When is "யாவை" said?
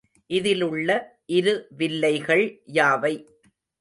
2.73-3.13